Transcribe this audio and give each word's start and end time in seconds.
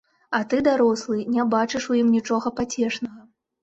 А 0.37 0.39
ты, 0.53 0.61
дарослы, 0.67 1.19
не 1.35 1.47
бачыш 1.53 1.83
у 1.93 2.01
ім 2.01 2.13
нічога 2.17 2.57
пацешнага. 2.61 3.21